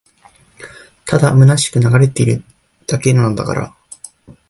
[1.05, 2.43] ただ空しく流れている
[2.87, 3.75] だけなのだから